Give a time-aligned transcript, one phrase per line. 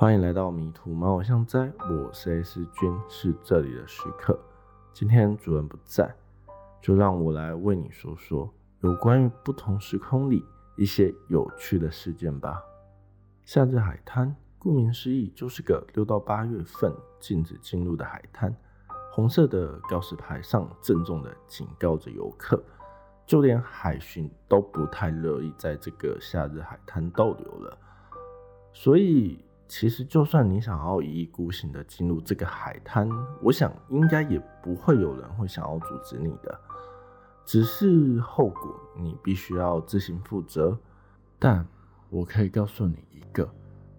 [0.00, 4.38] 欢迎来到迷途猫偶像哉，我是 S 君，是这里的时刻。
[4.92, 6.14] 今天主人不在，
[6.80, 8.48] 就让我来为你说说
[8.82, 10.44] 有关于不同时空里
[10.76, 12.62] 一些有趣的事件吧。
[13.44, 18.54] 夏日海滩，顾名思义，就是个六到八月份禁止进入的海滩。
[19.10, 22.62] 红色的告示牌上郑重的警告着游客，
[23.26, 27.76] 就连海巡都不太乐意在这个夏日海滩逗留了。
[28.72, 29.44] 所以。
[29.68, 33.06] 其实，就算你想要一意孤行的进入这个海滩，
[33.42, 36.58] 我想应该也不会有人会想要阻止你的。
[37.44, 40.76] 只是后果你必须要自行负责。
[41.38, 41.66] 但
[42.08, 43.46] 我可以告诉你一个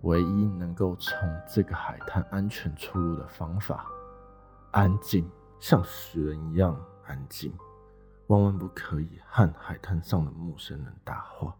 [0.01, 1.15] 唯一能够从
[1.47, 3.85] 这个海滩安全出入的方法：
[4.71, 6.75] 安静，像死人一样
[7.05, 7.53] 安静，
[8.25, 11.55] 万万不可以和海滩上的陌生人搭话，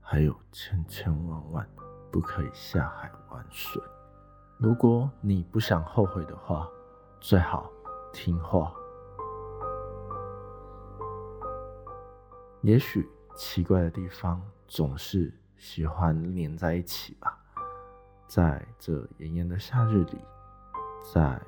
[0.00, 1.64] 还有千千万万。
[2.12, 3.08] 不可以下海
[3.48, 3.82] 水。
[4.58, 6.68] 如果你不想后悔的话，
[7.20, 7.70] 最好
[8.12, 8.72] 听话。
[12.62, 17.38] 也许奇怪的地方总是喜欢黏在一起吧。
[18.28, 20.18] 在这炎炎的夏日里，
[21.12, 21.40] 在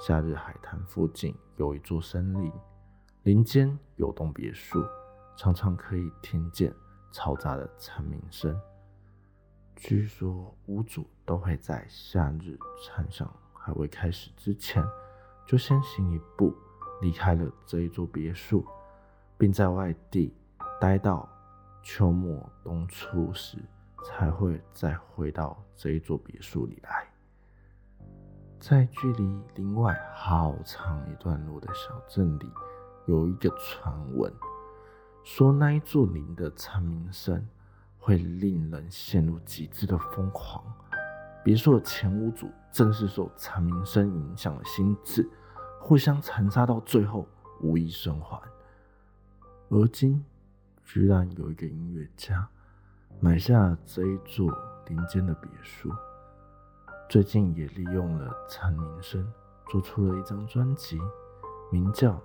[0.00, 2.52] 夏日海滩附近有一座森林，
[3.22, 4.84] 林间有栋别墅，
[5.36, 6.74] 常常可以听见
[7.12, 8.60] 嘈杂的蝉鸣声。
[9.76, 14.84] 据说屋主都会在夏日蝉响还未开始之前，
[15.46, 16.52] 就先行一步
[17.00, 18.66] 离开了这一座别墅，
[19.38, 20.34] 并在外地
[20.80, 21.28] 待到
[21.84, 23.58] 秋末冬初时，
[24.04, 27.08] 才会再回到这一座别墅里来。
[28.58, 32.50] 在距离林外好长一段路的小镇里，
[33.06, 34.34] 有一个传闻，
[35.22, 37.46] 说那一座林的蝉鸣声。
[38.02, 40.64] 会令人陷入极致的疯狂。
[41.42, 45.28] 别墅的前屋主正是受蝉鸣声影响了心智，
[45.80, 47.26] 互相残杀到最后
[47.60, 48.40] 无一生还。
[49.68, 50.24] 而今，
[50.84, 52.48] 居然有一个音乐家
[53.20, 54.52] 买下这一座
[54.86, 55.90] 林间的别墅，
[57.08, 59.26] 最近也利用了蝉鸣声
[59.68, 60.98] 做出了一张专辑，
[61.70, 62.12] 名叫《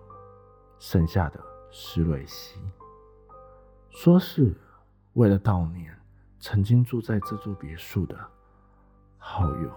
[0.78, 1.40] 剩下的
[1.72, 2.60] 施瑞希》，
[3.90, 4.56] 说是。
[5.14, 5.98] 为了悼念
[6.42, 8.20] 曾经住在这座别墅的
[9.28, 9.72] 好友，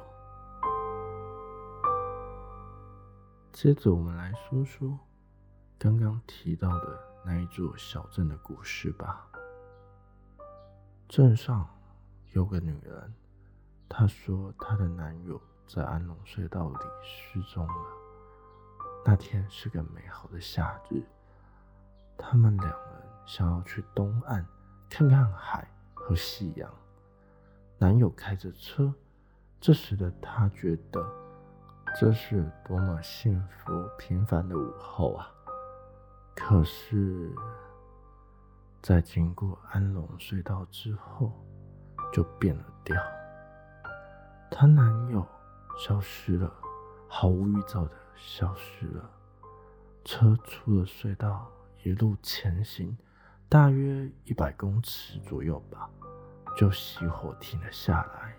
[3.51, 4.97] 接着我们来说说
[5.79, 9.27] 刚刚提到的那一座小镇的故事吧。
[11.09, 11.67] 镇上
[12.33, 13.15] 有个女人，
[13.89, 17.85] 她说她的男友在安龙隧道里失踪了。
[19.05, 21.03] 那天是个美好的夏日，
[22.19, 24.47] 他们两人想要去东岸。
[24.91, 26.71] 看看海和夕阳，
[27.79, 28.93] 男友开着车，
[29.61, 31.05] 这时的她觉得
[31.99, 35.29] 这是多么幸福平凡的午后啊！
[36.37, 37.35] 可是，
[38.81, 41.33] 在经过安龙隧道之后，
[42.13, 42.97] 就变了调。
[44.51, 45.27] 她男友
[45.77, 46.53] 消失了，
[47.09, 49.11] 毫无预兆的消失了。
[50.05, 51.51] 车出了隧道，
[51.83, 52.97] 一路前行。
[53.49, 55.91] 大约一百公尺左右吧，
[56.57, 58.38] 就熄火停了下来。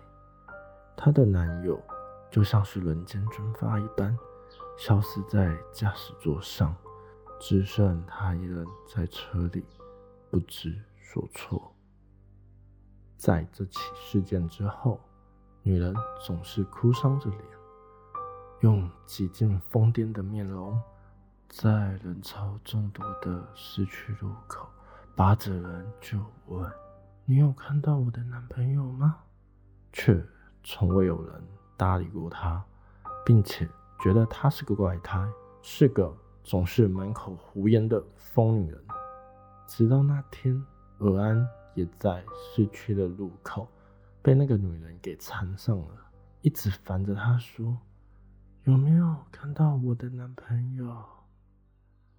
[1.02, 1.82] 她的男友
[2.30, 4.14] 就像是人间蒸发一般，
[4.76, 6.76] 消失在驾驶座上，
[7.40, 9.64] 只剩她一人在车里，
[10.30, 11.74] 不知所措。
[13.16, 15.00] 在这起事件之后，
[15.62, 17.42] 女人总是哭丧着脸，
[18.60, 20.78] 用几近疯癫的面容，
[21.48, 24.68] 在人潮众多的市区路口。
[25.16, 26.70] 扒着人就问
[27.24, 29.16] ：“你有看到我的男朋友吗？”
[29.92, 30.14] 却
[30.62, 31.42] 从未有人
[31.76, 32.64] 搭理过她，
[33.24, 33.68] 并且
[34.00, 35.26] 觉得她是个怪胎，
[35.62, 38.80] 是个总是满口胡言的疯女人。
[39.66, 40.64] 直到那天，
[40.98, 43.68] 尔安也在市区的路口
[44.22, 45.94] 被那个女人给缠上了，
[46.42, 47.76] 一直烦着她说
[48.64, 50.86] ：“有没有看到我的男朋友？”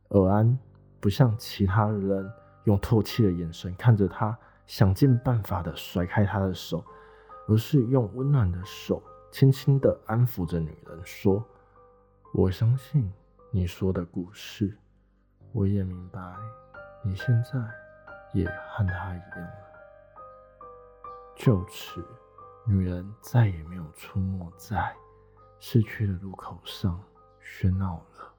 [0.09, 0.57] 尔安
[0.99, 2.31] 不像其他人。
[2.65, 6.85] 用透气的眼神看着他，想尽办法的甩开他的手，
[7.51, 11.43] 而是用温暖的手轻轻的安抚着女人，说
[12.33, 13.11] ：“我相信
[13.51, 14.77] 你说的故事，
[15.51, 16.21] 我也明白
[17.03, 17.59] 你现在
[18.33, 20.61] 也和他一样了。”
[21.35, 22.01] 就此，
[22.65, 24.95] 女人再也没有出没在
[25.59, 27.03] 市区的路口上
[27.43, 28.33] 喧闹了。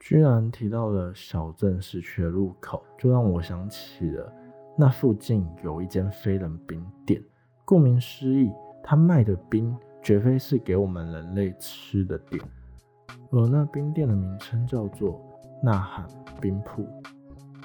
[0.00, 4.32] 居然提到了小镇市区的路口，就让我想起了
[4.76, 7.22] 那附近有一间飞人饼店。
[7.66, 8.52] 顾名思义，
[8.82, 12.42] 他卖的冰绝非是给我们人类吃的店，
[13.30, 15.18] 而那冰店的名称叫做
[15.62, 16.06] 呐喊
[16.42, 16.86] 冰铺，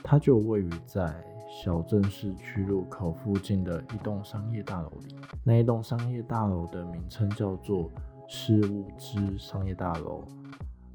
[0.02, 1.14] 它就位于在
[1.50, 5.16] 小镇市区路口附近的一栋商业大楼里。
[5.44, 7.92] 那一栋商业大楼的名称叫做
[8.26, 10.24] 事物之商业大楼，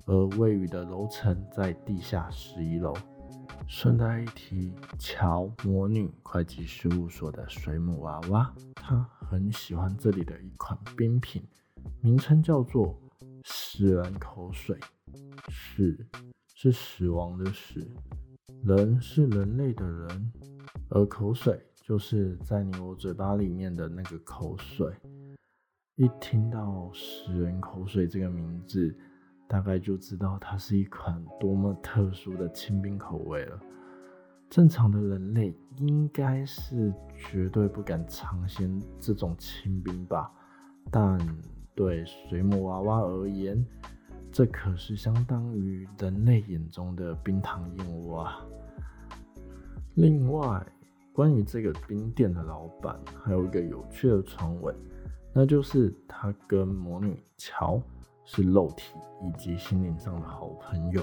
[0.06, 2.94] 而位于的楼层在地下十一楼。
[3.66, 11.42] 顺带一提，乔魔女会计事务所的水母娃娃，她很喜欢这里的一款冰品，
[12.00, 12.98] 名称叫做
[13.44, 14.78] “死人口水”。
[15.50, 16.06] 死
[16.54, 17.86] 是死亡的死，
[18.62, 20.32] 人是人类的人，
[20.88, 24.92] 而口水就是在你我嘴巴里面的那个口水。
[25.96, 28.96] 一听到“死人口水”这个名字，
[29.46, 33.60] 大概就知道它是一款多么特殊的清冰口味了。
[34.50, 40.30] 正常的人类应该是绝对不敢尝鲜这种清冰吧，
[40.90, 41.18] 但
[41.74, 43.64] 对水母娃娃而言，
[44.30, 48.46] 这可是相当于人类眼中的冰糖燕窝啊。
[49.94, 50.64] 另外，
[51.12, 54.74] 关于这个冰店的老板，还有一个有趣的传闻，
[55.32, 57.82] 那就是他跟魔女乔。
[58.24, 61.02] 是肉体以及心灵上的好朋友，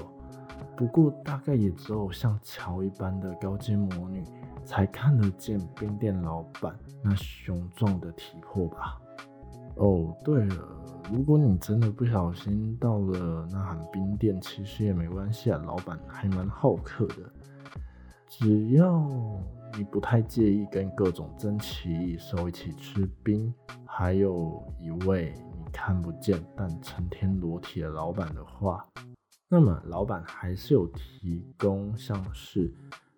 [0.76, 4.24] 不过大概也只有像乔一般的高阶魔女
[4.64, 9.00] 才看得见冰店老板那雄壮的体魄吧。
[9.76, 10.68] 哦，对了，
[11.10, 17.14] 如果你真的不小心到了那喊冰店，其实也没关系啊，老板还蛮好客的，
[18.28, 19.00] 只要
[19.76, 23.52] 你不太介意跟各种珍奇异兽一起吃冰，
[23.86, 25.32] 还有一位。
[25.72, 28.86] 看不见但成天裸体的老板的话，
[29.48, 32.72] 那么老板还是有提供像是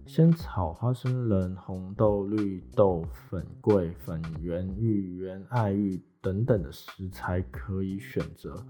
[0.06, 8.64] 仙草、花生仁、红豆、绿豆、粉桂、粉圆、芋圆、爱玉等等的食材可以选择。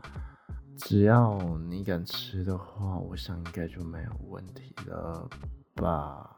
[0.76, 5.28] 只要你敢吃的话，我想应该就没有问题了
[5.75, 6.36] 吧。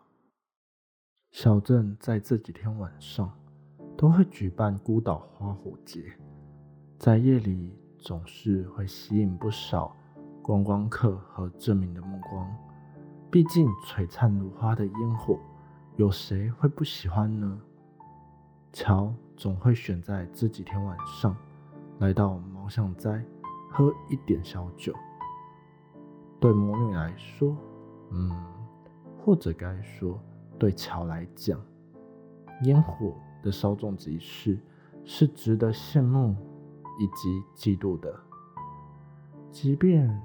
[1.30, 3.30] 小镇在这几天晚上
[3.96, 6.16] 都会举办孤岛花火节。
[6.98, 9.94] 在夜里总是会吸引不少
[10.42, 12.50] 观光客和镇民的目光，
[13.30, 15.38] 毕竟璀璨如花的烟火，
[15.96, 17.60] 有谁会不喜欢呢？
[18.72, 21.36] 乔总会选在这几天晚上
[21.98, 23.22] 来到毛巷斋
[23.70, 24.94] 喝一点小酒。
[26.40, 27.54] 对魔女来说，
[28.10, 28.30] 嗯，
[29.22, 30.18] 或者该说
[30.58, 31.60] 对乔来讲，
[32.62, 33.12] 烟火
[33.42, 34.58] 的稍纵即逝
[35.04, 36.34] 是值得羡慕。
[36.98, 38.14] 以及嫉妒的，
[39.50, 40.20] 即便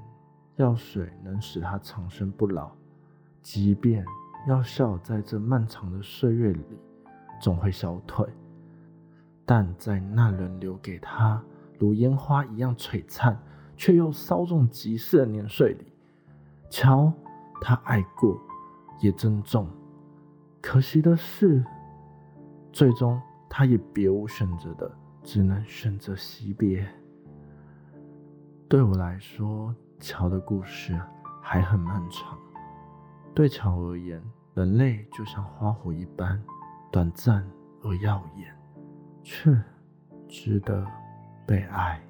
[0.55, 2.71] 药水能使他长生不老，
[3.41, 4.05] 即便
[4.47, 6.65] 药效在这漫长的岁月里
[7.41, 8.27] 总会消退，
[9.45, 11.43] 但在那人留给他
[11.77, 13.37] 如烟花一样璀璨
[13.75, 15.91] 却又稍纵即逝的年岁里，
[16.69, 17.11] 瞧，
[17.59, 18.39] 他爱过，
[19.01, 19.67] 也珍重。
[20.61, 21.65] 可惜的是，
[22.71, 23.19] 最终
[23.49, 24.91] 他也别无选择的。
[25.23, 26.87] 只能选择惜别。
[28.67, 30.99] 对我来说，桥的故事
[31.41, 32.37] 还很漫长。
[33.33, 34.21] 对桥而言，
[34.53, 36.41] 人类就像花火一般
[36.91, 37.45] 短暂
[37.81, 38.55] 而耀眼，
[39.23, 39.55] 却
[40.27, 40.85] 值得
[41.45, 42.01] 被爱。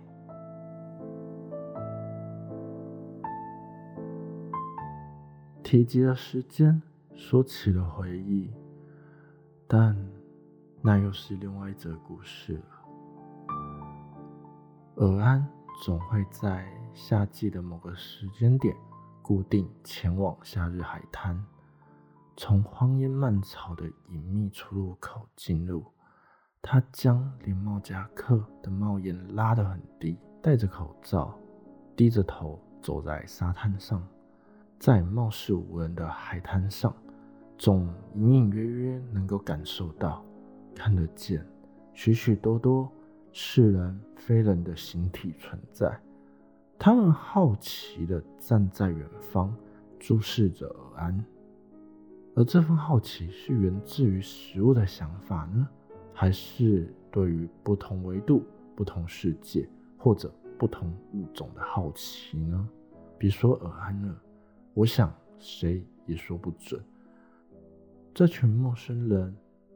[5.63, 6.81] 提及了时间，
[7.15, 8.51] 说起了回忆，
[9.67, 9.95] 但
[10.81, 12.80] 那又是另外一则故事了。
[15.01, 15.43] 尔安
[15.83, 18.75] 总会在夏季的某个时间点
[19.23, 21.43] 固定前往夏日海滩，
[22.37, 25.83] 从荒烟蔓草的隐秘出入口进入。
[26.61, 31.35] 他将连帽夹克的帽檐拉得很低，戴着口罩，
[31.95, 34.07] 低着头走在沙滩上，
[34.77, 36.93] 在貌似无人的海滩上，
[37.57, 40.23] 总隐隐约约能够感受到、
[40.75, 41.43] 看得见
[41.91, 42.87] 许许多多。
[43.33, 45.99] 是人非人的形体存在，
[46.77, 49.55] 他们好奇地站在远方，
[49.99, 51.25] 注视着尔安。
[52.35, 55.67] 而这份好奇是源自于食物的想法呢，
[56.13, 58.43] 还是对于不同维度、
[58.75, 62.67] 不同世界或者不同物种的好奇呢？
[63.17, 64.15] 别说尔安了，
[64.73, 66.81] 我想谁也说不准。
[68.13, 69.33] 这群陌生人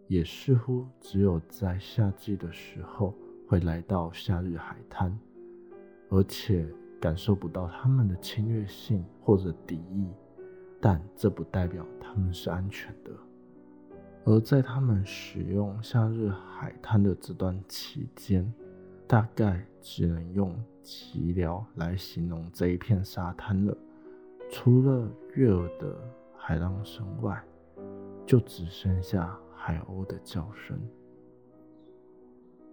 [0.07, 3.13] 也似乎只有在夏季的时候。
[3.47, 5.17] 会来到夏日海滩，
[6.09, 6.67] 而且
[6.99, 10.09] 感受不到他们的侵略性或者敌意，
[10.81, 13.11] 但这不代表他们是安全的。
[14.23, 18.51] 而在他们使用夏日海滩的这段期间，
[19.05, 23.77] 大概只能用寂寥来形容这一片沙滩了。
[24.49, 25.95] 除了悦耳的
[26.35, 27.39] 海浪声外，
[28.25, 30.79] 就只剩下海鸥的叫声。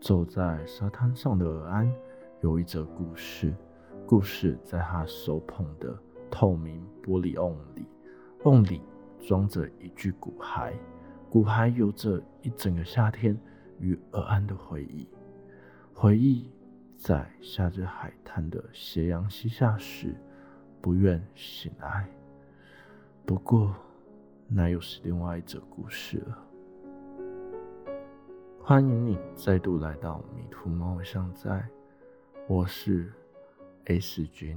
[0.03, 1.89] 走在沙滩上的尔安
[2.41, 3.55] 有一则故事，
[4.05, 5.97] 故事在他手捧的
[6.29, 7.87] 透明玻璃瓮里，
[8.43, 8.83] 瓮里
[9.21, 10.73] 装着一具骨骸，
[11.31, 13.39] 骨骸有着一整个夏天
[13.79, 15.07] 与尔安的回忆。
[15.95, 16.51] 回忆
[16.99, 20.17] 在夏日海滩的斜阳西下时，
[20.81, 22.09] 不愿醒来。
[23.25, 23.73] 不过，
[24.49, 26.52] 那又是另外一则故事了。
[28.65, 31.69] 欢迎你再度来到迷途猫巷在，
[32.47, 33.13] 我是
[33.87, 34.57] A 四君。